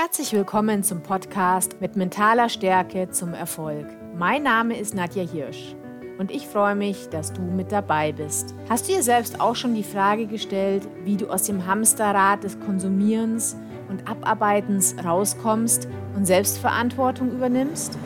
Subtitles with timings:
[0.00, 3.84] Herzlich willkommen zum Podcast mit mentaler Stärke zum Erfolg.
[4.16, 5.74] Mein Name ist Nadja Hirsch
[6.18, 8.54] und ich freue mich, dass du mit dabei bist.
[8.68, 12.60] Hast du dir selbst auch schon die Frage gestellt, wie du aus dem Hamsterrad des
[12.60, 13.56] Konsumierens
[13.88, 17.98] und Abarbeitens rauskommst und Selbstverantwortung übernimmst?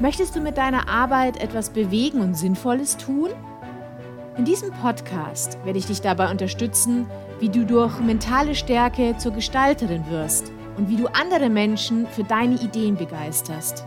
[0.00, 3.28] Möchtest du mit deiner Arbeit etwas bewegen und Sinnvolles tun?
[4.38, 7.06] In diesem Podcast werde ich dich dabei unterstützen,
[7.38, 12.54] wie du durch mentale Stärke zur Gestalterin wirst und wie du andere Menschen für deine
[12.56, 13.84] Ideen begeisterst.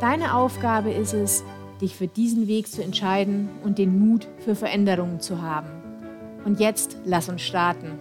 [0.00, 1.44] Deine Aufgabe ist es,
[1.80, 5.68] dich für diesen Weg zu entscheiden und den Mut für Veränderungen zu haben.
[6.44, 7.98] Und jetzt lass uns starten.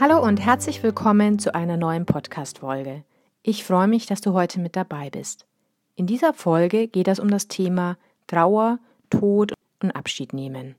[0.00, 3.04] Hallo und herzlich willkommen zu einer neuen Podcast-Folge.
[3.42, 5.46] Ich freue mich, dass du heute mit dabei bist.
[5.96, 8.78] In dieser Folge geht es um das Thema Trauer,
[9.10, 10.74] Tod und Abschied nehmen.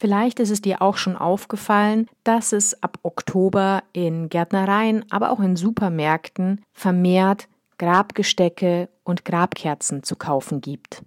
[0.00, 5.40] Vielleicht ist es dir auch schon aufgefallen, dass es ab Oktober in Gärtnereien, aber auch
[5.40, 11.02] in Supermärkten vermehrt Grabgestecke und Grabkerzen zu kaufen gibt.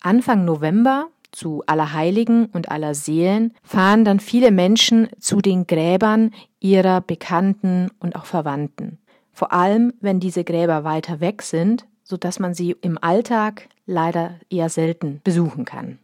[0.00, 7.92] Anfang November zu Allerheiligen und Allerseelen fahren dann viele Menschen zu den Gräbern ihrer Bekannten
[8.00, 8.98] und auch Verwandten.
[9.32, 14.68] Vor allem, wenn diese Gräber weiter weg sind, sodass man sie im Alltag leider eher
[14.68, 16.00] selten besuchen kann.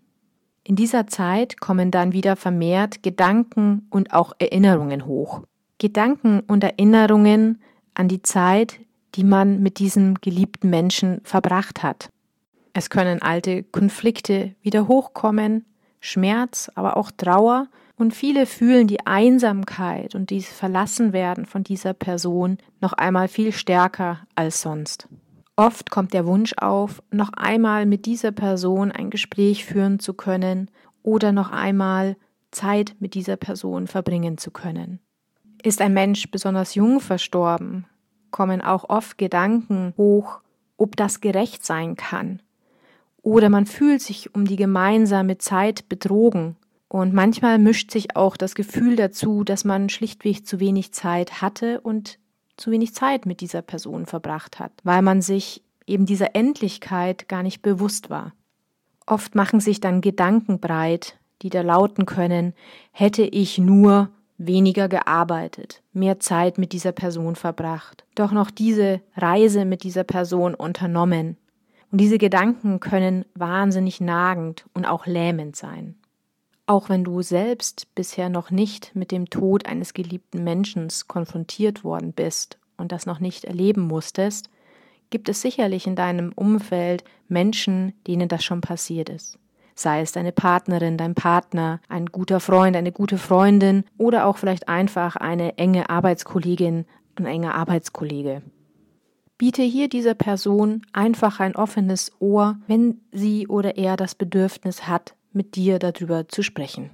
[0.69, 5.43] In dieser Zeit kommen dann wieder vermehrt Gedanken und auch Erinnerungen hoch.
[5.79, 7.63] Gedanken und Erinnerungen
[7.95, 8.81] an die Zeit,
[9.15, 12.11] die man mit diesem geliebten Menschen verbracht hat.
[12.73, 15.65] Es können alte Konflikte wieder hochkommen,
[16.01, 22.59] Schmerz, aber auch Trauer, und viele fühlen die Einsamkeit und dieses Verlassenwerden von dieser Person
[22.81, 25.07] noch einmal viel stärker als sonst.
[25.57, 30.71] Oft kommt der Wunsch auf, noch einmal mit dieser Person ein Gespräch führen zu können
[31.03, 32.17] oder noch einmal
[32.51, 35.01] Zeit mit dieser Person verbringen zu können.
[35.63, 37.87] Ist ein Mensch besonders jung verstorben,
[38.31, 40.41] kommen auch oft Gedanken hoch,
[40.77, 42.43] ob das gerecht sein kann.
[43.23, 46.57] Oder man fühlt sich um die gemeinsame Zeit betrogen.
[46.89, 51.81] Und manchmal mischt sich auch das Gefühl dazu, dass man schlichtweg zu wenig Zeit hatte
[51.81, 52.21] und
[52.57, 57.43] zu wenig Zeit mit dieser Person verbracht hat, weil man sich eben dieser Endlichkeit gar
[57.43, 58.33] nicht bewusst war.
[59.07, 62.55] Oft machen sich dann Gedanken breit, die da lauten können,
[62.91, 69.65] hätte ich nur weniger gearbeitet, mehr Zeit mit dieser Person verbracht, doch noch diese Reise
[69.65, 71.37] mit dieser Person unternommen.
[71.93, 75.95] Und diese Gedanken können wahnsinnig nagend und auch lähmend sein.
[76.67, 82.13] Auch wenn du selbst bisher noch nicht mit dem Tod eines geliebten Menschen konfrontiert worden
[82.13, 84.51] bist und das noch nicht erleben musstest,
[85.11, 89.39] gibt es sicherlich in deinem Umfeld Menschen, denen das schon passiert ist.
[89.77, 94.69] Sei es deine Partnerin, dein Partner, ein guter Freund, eine gute Freundin oder auch vielleicht
[94.69, 98.43] einfach eine enge Arbeitskollegin, ein enger Arbeitskollege.
[99.39, 105.16] Biete hier dieser Person einfach ein offenes Ohr, wenn sie oder er das Bedürfnis hat,
[105.33, 106.91] mit dir darüber zu sprechen.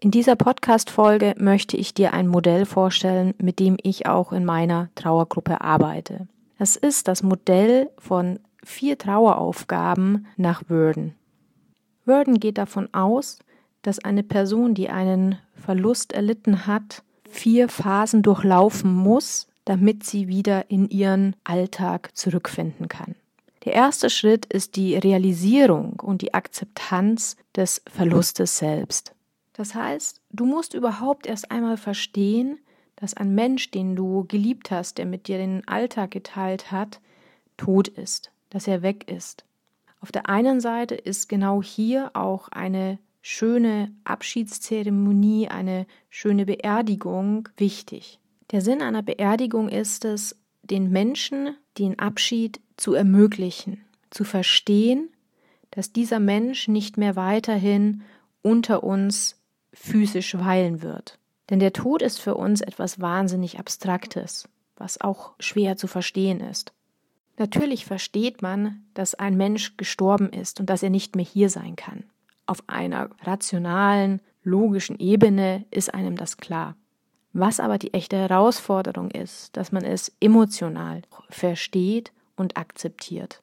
[0.00, 4.90] In dieser Podcast-Folge möchte ich dir ein Modell vorstellen, mit dem ich auch in meiner
[4.94, 6.28] Trauergruppe arbeite.
[6.58, 11.14] Das ist das Modell von vier Traueraufgaben nach Worden.
[12.04, 13.38] Worden geht davon aus,
[13.82, 20.70] dass eine Person, die einen Verlust erlitten hat, vier Phasen durchlaufen muss, damit sie wieder
[20.70, 23.14] in ihren Alltag zurückfinden kann.
[23.64, 29.14] Der erste Schritt ist die Realisierung und die Akzeptanz des Verlustes selbst.
[29.54, 32.58] Das heißt, du musst überhaupt erst einmal verstehen,
[32.96, 37.00] dass ein Mensch, den du geliebt hast, der mit dir den Alltag geteilt hat,
[37.56, 39.44] tot ist, dass er weg ist.
[40.00, 48.20] Auf der einen Seite ist genau hier auch eine schöne Abschiedszeremonie, eine schöne Beerdigung wichtig.
[48.50, 50.36] Der Sinn einer Beerdigung ist es,
[50.70, 55.10] den Menschen den Abschied zu ermöglichen, zu verstehen,
[55.70, 58.02] dass dieser Mensch nicht mehr weiterhin
[58.42, 59.40] unter uns
[59.72, 61.18] physisch weilen wird.
[61.50, 66.72] Denn der Tod ist für uns etwas wahnsinnig Abstraktes, was auch schwer zu verstehen ist.
[67.36, 71.74] Natürlich versteht man, dass ein Mensch gestorben ist und dass er nicht mehr hier sein
[71.74, 72.04] kann.
[72.46, 76.76] Auf einer rationalen, logischen Ebene ist einem das klar.
[77.34, 83.42] Was aber die echte Herausforderung ist, dass man es emotional versteht und akzeptiert.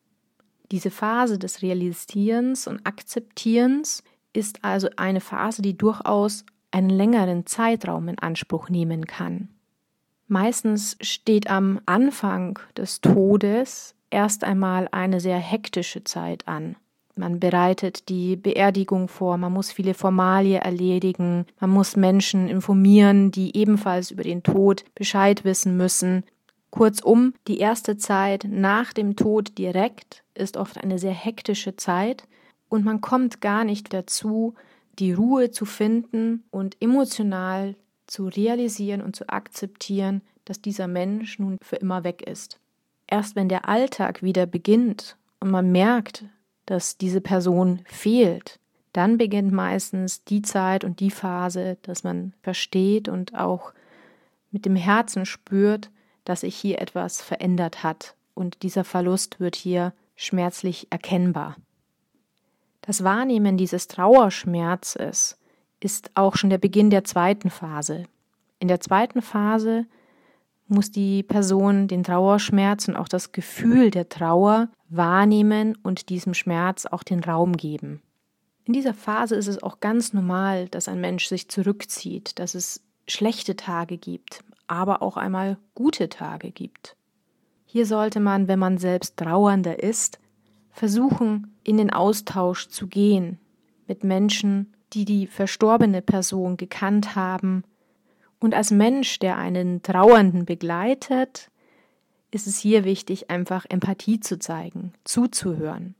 [0.71, 4.01] Diese Phase des Realisierens und Akzeptierens
[4.31, 9.49] ist also eine Phase, die durchaus einen längeren Zeitraum in Anspruch nehmen kann.
[10.27, 16.77] Meistens steht am Anfang des Todes erst einmal eine sehr hektische Zeit an.
[17.21, 23.55] Man bereitet die Beerdigung vor, man muss viele Formalie erledigen, man muss Menschen informieren, die
[23.55, 26.23] ebenfalls über den Tod Bescheid wissen müssen.
[26.71, 32.23] Kurzum, die erste Zeit nach dem Tod direkt ist oft eine sehr hektische Zeit
[32.69, 34.55] und man kommt gar nicht dazu,
[34.97, 37.75] die Ruhe zu finden und emotional
[38.07, 42.59] zu realisieren und zu akzeptieren, dass dieser Mensch nun für immer weg ist.
[43.05, 46.25] Erst wenn der Alltag wieder beginnt und man merkt,
[46.71, 48.57] dass diese Person fehlt,
[48.93, 53.73] dann beginnt meistens die Zeit und die Phase, dass man versteht und auch
[54.51, 55.91] mit dem Herzen spürt,
[56.23, 61.57] dass sich hier etwas verändert hat und dieser Verlust wird hier schmerzlich erkennbar.
[62.79, 65.37] Das Wahrnehmen dieses Trauerschmerzes
[65.81, 68.05] ist auch schon der Beginn der zweiten Phase.
[68.59, 69.87] In der zweiten Phase
[70.71, 76.85] muss die Person den Trauerschmerz und auch das Gefühl der Trauer wahrnehmen und diesem Schmerz
[76.85, 78.01] auch den Raum geben.
[78.65, 82.81] In dieser Phase ist es auch ganz normal, dass ein Mensch sich zurückzieht, dass es
[83.07, 86.95] schlechte Tage gibt, aber auch einmal gute Tage gibt.
[87.65, 90.19] Hier sollte man, wenn man selbst trauernder ist,
[90.71, 93.39] versuchen, in den Austausch zu gehen
[93.87, 97.63] mit Menschen, die die verstorbene Person gekannt haben.
[98.41, 101.51] Und als Mensch, der einen Trauernden begleitet,
[102.31, 105.93] ist es hier wichtig, einfach Empathie zu zeigen, zuzuhören,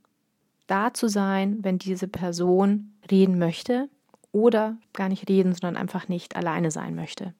[0.66, 3.88] da zu sein, wenn diese Person reden möchte
[4.32, 7.32] oder gar nicht reden, sondern einfach nicht alleine sein möchte.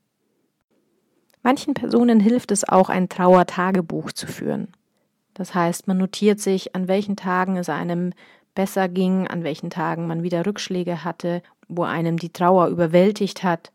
[1.42, 4.68] Manchen Personen hilft es auch, ein Trauertagebuch zu führen.
[5.34, 8.12] Das heißt, man notiert sich, an welchen Tagen es einem
[8.54, 13.72] besser ging, an welchen Tagen man wieder Rückschläge hatte, wo einem die Trauer überwältigt hat,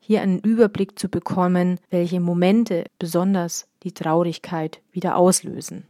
[0.00, 5.86] hier einen Überblick zu bekommen, welche Momente besonders die Traurigkeit wieder auslösen.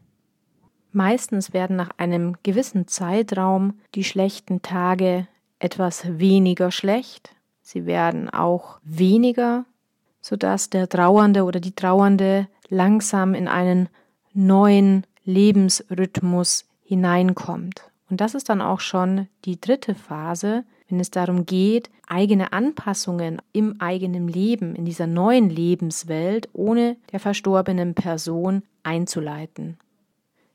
[0.93, 5.29] Meistens werden nach einem gewissen Zeitraum die schlechten Tage
[5.61, 9.65] etwas weniger schlecht, sie werden auch weniger,
[10.21, 13.89] sodass der Trauernde oder die Trauernde langsam in einen
[14.33, 17.91] neuen Lebensrhythmus hineinkommt.
[18.09, 23.41] Und das ist dann auch schon die dritte Phase, wenn es darum geht, eigene Anpassungen
[23.53, 29.79] im eigenen Leben, in dieser neuen Lebenswelt ohne der verstorbenen Person einzuleiten.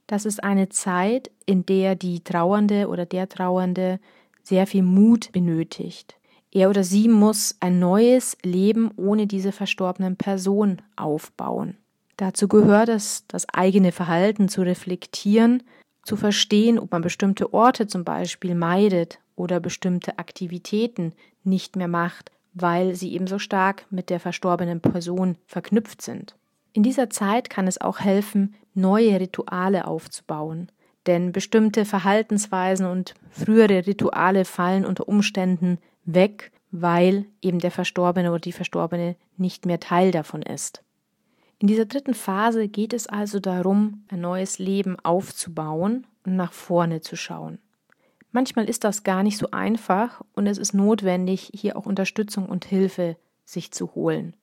[0.08, 4.00] Das ist eine Zeit, in der die Trauernde oder der Trauernde
[4.44, 6.16] sehr viel Mut benötigt.
[6.52, 11.78] Er oder sie muss ein neues Leben ohne diese verstorbenen Person aufbauen.
[12.18, 15.64] Dazu gehört es, das eigene Verhalten zu reflektieren,
[16.04, 22.32] zu verstehen, ob man bestimmte Orte zum Beispiel meidet oder bestimmte Aktivitäten nicht mehr macht,
[22.54, 26.36] weil sie eben so stark mit der verstorbenen Person verknüpft sind.
[26.74, 30.72] In dieser Zeit kann es auch helfen, neue Rituale aufzubauen,
[31.06, 38.40] denn bestimmte Verhaltensweisen und frühere Rituale fallen unter Umständen weg, weil eben der Verstorbene oder
[38.40, 40.84] die Verstorbene nicht mehr Teil davon ist.
[41.60, 47.02] In dieser dritten Phase geht es also darum, ein neues Leben aufzubauen und nach vorne
[47.02, 47.60] zu schauen.
[48.36, 52.66] Manchmal ist das gar nicht so einfach und es ist notwendig, hier auch Unterstützung und
[52.66, 53.16] Hilfe
[53.46, 54.36] sich zu holen.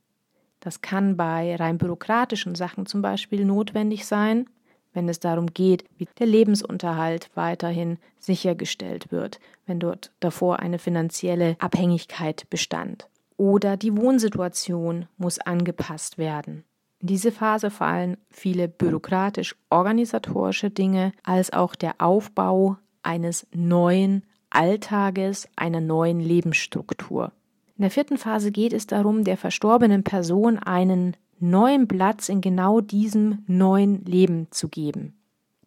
[0.60, 4.48] Das kann bei rein bürokratischen Sachen zum Beispiel notwendig sein,
[4.94, 11.56] wenn es darum geht, wie der Lebensunterhalt weiterhin sichergestellt wird, wenn dort davor eine finanzielle
[11.58, 13.08] Abhängigkeit bestand.
[13.36, 16.64] Oder die Wohnsituation muss angepasst werden.
[17.00, 25.80] In diese Phase fallen viele bürokratisch-organisatorische Dinge, als auch der Aufbau eines neuen Alltages, einer
[25.80, 27.32] neuen Lebensstruktur.
[27.76, 32.80] In der vierten Phase geht es darum, der verstorbenen Person einen neuen Platz in genau
[32.80, 35.14] diesem neuen Leben zu geben.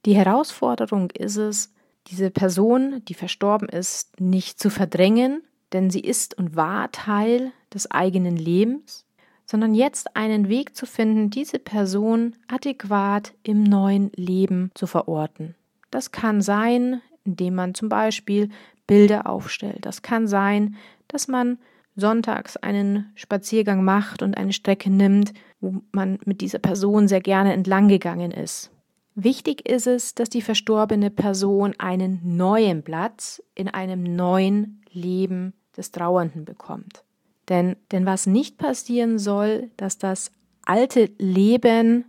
[0.05, 1.73] Die Herausforderung ist es,
[2.07, 5.41] diese Person, die verstorben ist, nicht zu verdrängen,
[5.73, 9.05] denn sie ist und war Teil des eigenen Lebens,
[9.45, 15.55] sondern jetzt einen Weg zu finden, diese Person adäquat im neuen Leben zu verorten.
[15.91, 18.49] Das kann sein, indem man zum Beispiel
[18.87, 19.79] Bilder aufstellt.
[19.85, 20.75] Das kann sein,
[21.07, 21.57] dass man
[21.95, 27.53] sonntags einen Spaziergang macht und eine Strecke nimmt, wo man mit dieser Person sehr gerne
[27.53, 28.71] entlang gegangen ist.
[29.15, 35.91] Wichtig ist es, dass die verstorbene Person einen neuen Platz in einem neuen Leben des
[35.91, 37.03] Trauernden bekommt.
[37.47, 40.31] Denn, denn was nicht passieren soll, dass das
[40.65, 42.05] alte Leben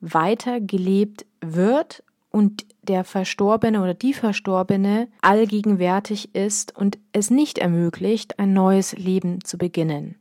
[0.00, 8.52] weitergelebt wird und der Verstorbene oder die Verstorbene allgegenwärtig ist und es nicht ermöglicht, ein
[8.52, 10.16] neues Leben zu beginnen.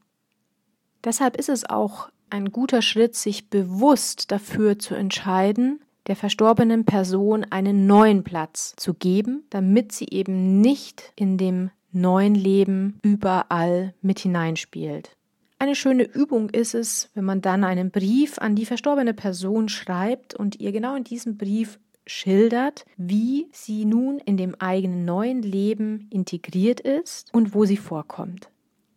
[1.04, 7.46] Deshalb ist es auch ein guter Schritt, sich bewusst dafür zu entscheiden, der verstorbenen Person
[7.50, 14.20] einen neuen Platz zu geben, damit sie eben nicht in dem neuen Leben überall mit
[14.20, 15.16] hineinspielt.
[15.60, 20.34] Eine schöne Übung ist es, wenn man dann einen Brief an die verstorbene Person schreibt
[20.34, 21.80] und ihr genau in diesem Brief
[22.12, 28.50] schildert, wie sie nun in dem eigenen neuen Leben integriert ist und wo sie vorkommt.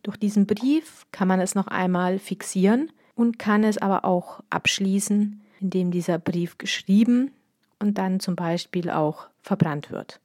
[0.03, 5.41] Durch diesen Brief kann man es noch einmal fixieren und kann es aber auch abschließen,
[5.59, 7.31] indem dieser Brief geschrieben
[7.79, 10.19] und dann zum Beispiel auch verbrannt wird.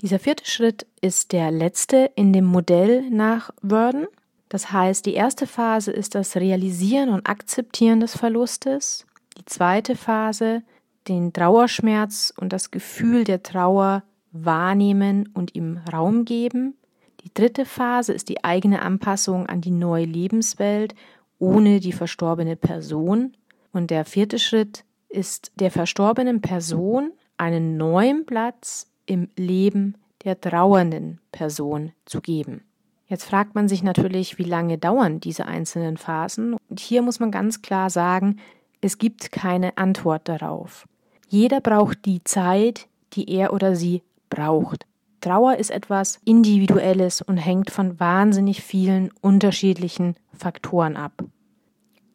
[0.00, 4.06] Dieser vierte Schritt ist der letzte in dem Modell nach Worden.
[4.48, 9.06] Das heißt, die erste Phase ist das Realisieren und Akzeptieren des Verlustes.
[9.38, 10.62] Die zweite Phase,
[11.08, 16.74] den Trauerschmerz und das Gefühl der Trauer wahrnehmen und ihm Raum geben.
[17.22, 20.94] Die dritte Phase ist die eigene Anpassung an die neue Lebenswelt
[21.38, 23.36] ohne die verstorbene Person.
[23.72, 31.20] Und der vierte Schritt ist der verstorbenen Person einen neuen Platz im Leben der trauernden
[31.32, 32.62] Person zu geben.
[33.06, 36.56] Jetzt fragt man sich natürlich, wie lange dauern diese einzelnen Phasen?
[36.70, 38.38] Und hier muss man ganz klar sagen,
[38.80, 40.86] es gibt keine Antwort darauf.
[41.34, 44.86] Jeder braucht die Zeit, die er oder sie braucht.
[45.20, 51.24] Trauer ist etwas Individuelles und hängt von wahnsinnig vielen unterschiedlichen Faktoren ab.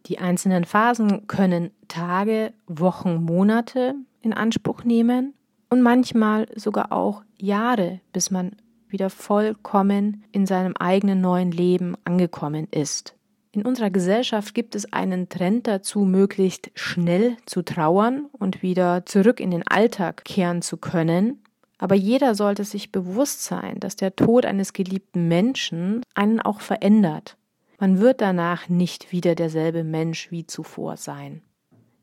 [0.05, 5.33] Die einzelnen Phasen können Tage, Wochen, Monate in Anspruch nehmen
[5.69, 8.55] und manchmal sogar auch Jahre, bis man
[8.87, 13.18] wieder vollkommen in seinem eigenen neuen Leben angekommen ist.
[13.51, 19.39] In unserer Gesellschaft gibt es einen Trend dazu, möglichst schnell zu trauern und wieder zurück
[19.39, 21.41] in den Alltag kehren zu können.
[21.79, 27.37] Aber jeder sollte sich bewusst sein, dass der Tod eines geliebten Menschen einen auch verändert.
[27.79, 31.41] Man wird danach nicht wieder derselbe Mensch wie zuvor sein.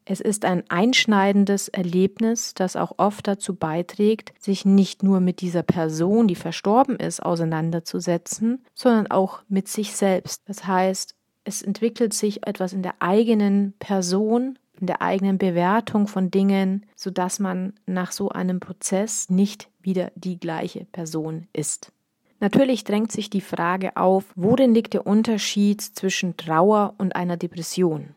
[0.09, 5.65] Es ist ein einschneidendes Erlebnis, das auch oft dazu beiträgt, sich nicht nur mit dieser
[5.65, 10.43] Person, die verstorben ist, auseinanderzusetzen, sondern auch mit sich selbst.
[10.47, 11.16] Das heißt,
[11.47, 17.39] es entwickelt sich etwas in der eigenen Person, in der eigenen Bewertung von Dingen, sodass
[17.39, 21.93] man nach so einem Prozess nicht wieder die gleiche Person ist.
[22.41, 28.09] Natürlich drängt sich die Frage auf, worin liegt der Unterschied zwischen Trauer und einer Depression?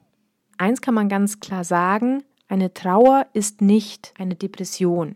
[0.57, 5.15] Eins kann man ganz klar sagen, eine Trauer ist nicht eine Depression.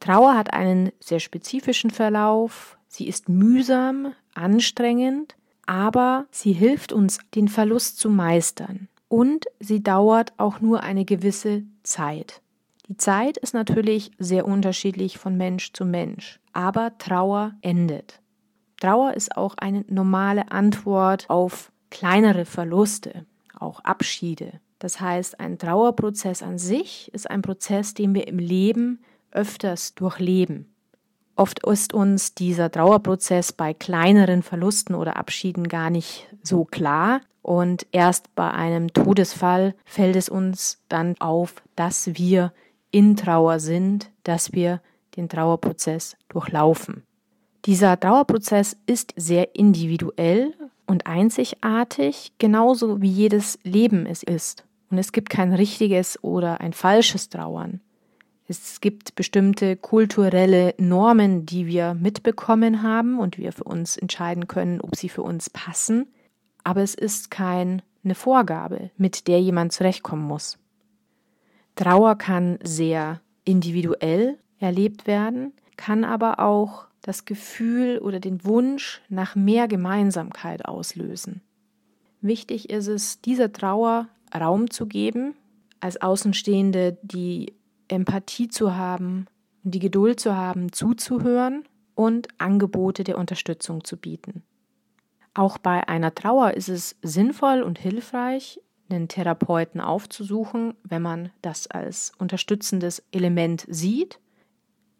[0.00, 5.34] Trauer hat einen sehr spezifischen Verlauf, sie ist mühsam, anstrengend,
[5.68, 8.88] aber sie hilft uns, den Verlust zu meistern.
[9.08, 12.40] Und sie dauert auch nur eine gewisse Zeit.
[12.88, 18.22] Die Zeit ist natürlich sehr unterschiedlich von Mensch zu Mensch, aber Trauer endet.
[18.80, 23.26] Trauer ist auch eine normale Antwort auf kleinere Verluste,
[23.58, 24.60] auch Abschiede.
[24.78, 29.00] Das heißt, ein Trauerprozess an sich ist ein Prozess, den wir im Leben
[29.32, 30.72] öfters durchleben.
[31.38, 37.20] Oft ist uns dieser Trauerprozess bei kleineren Verlusten oder Abschieden gar nicht so klar.
[37.42, 42.52] Und erst bei einem Todesfall fällt es uns dann auf, dass wir
[42.90, 44.80] in Trauer sind, dass wir
[45.16, 47.04] den Trauerprozess durchlaufen.
[47.66, 50.54] Dieser Trauerprozess ist sehr individuell
[50.88, 54.64] und einzigartig, genauso wie jedes Leben es ist.
[54.90, 57.80] Und es gibt kein richtiges oder ein falsches Trauern.
[58.50, 64.80] Es gibt bestimmte kulturelle Normen, die wir mitbekommen haben und wir für uns entscheiden können,
[64.80, 66.06] ob sie für uns passen.
[66.64, 67.82] Aber es ist keine
[68.14, 70.58] Vorgabe, mit der jemand zurechtkommen muss.
[71.76, 79.36] Trauer kann sehr individuell erlebt werden, kann aber auch das Gefühl oder den Wunsch nach
[79.36, 81.42] mehr Gemeinsamkeit auslösen.
[82.22, 85.34] Wichtig ist es, dieser Trauer Raum zu geben,
[85.80, 87.52] als Außenstehende die
[87.88, 89.26] Empathie zu haben
[89.70, 91.64] die Geduld zu haben, zuzuhören
[91.94, 94.42] und Angebote der Unterstützung zu bieten.
[95.34, 101.66] Auch bei einer Trauer ist es sinnvoll und hilfreich, einen Therapeuten aufzusuchen, wenn man das
[101.66, 104.18] als unterstützendes Element sieht.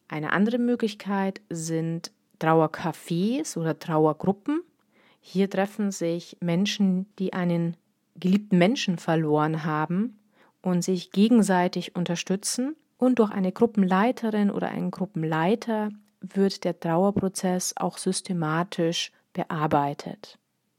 [0.09, 4.61] Eine andere Möglichkeit sind Trauercafés oder Trauergruppen.
[5.21, 7.77] Hier treffen sich Menschen, die einen
[8.17, 10.19] geliebten Menschen verloren haben
[10.63, 12.77] und sich gegenseitig unterstützen.
[12.97, 20.39] Und durch eine Gruppenleiterin oder einen Gruppenleiter wird der Trauerprozess auch systematisch bearbeitet.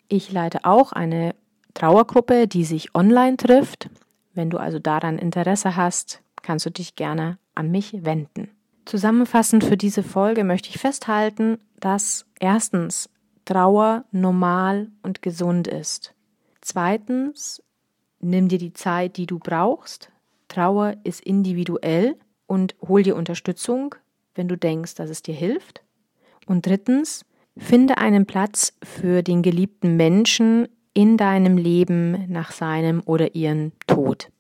[0.10, 1.36] Ich leite auch eine
[1.74, 3.90] Trauergruppe, die sich online trifft.
[4.34, 8.50] Wenn du also daran Interesse hast, kannst du dich gerne an mich wenden.
[8.86, 13.10] Zusammenfassend für diese Folge möchte ich festhalten, dass erstens
[13.46, 16.14] Trauer normal und gesund ist.
[16.62, 17.62] Zweitens,
[18.20, 20.12] nimm dir die Zeit, die du brauchst.
[20.48, 22.16] Trauer ist individuell
[22.48, 23.96] und hol dir Unterstützung,
[24.36, 25.84] wenn du denkst, dass es dir hilft.
[26.48, 27.26] Und drittens,
[27.58, 34.32] finde einen Platz für den geliebten Menschen in deinem Leben nach seinem oder ihrem Tod.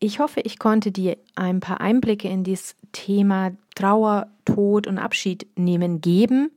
[0.00, 5.46] Ich hoffe, ich konnte dir ein paar Einblicke in dieses Thema Trauer, Tod und Abschied
[5.56, 6.50] nehmen geben.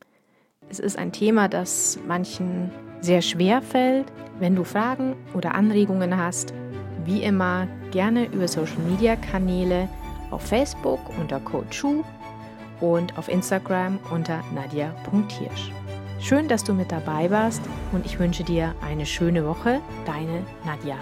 [0.70, 4.06] Es ist ein Thema, das manchen sehr schwer fällt.
[4.40, 6.54] Wenn du Fragen oder Anregungen hast,
[7.06, 9.90] wie immer gerne über Social Media Kanäle
[10.32, 12.04] auf Facebook unter CodeSchu
[12.80, 15.72] und auf Instagram unter nadia.hirsch.
[16.20, 19.82] Schön, dass du mit dabei warst und ich wünsche dir eine schöne Woche.
[20.06, 20.98] Deine Nadja.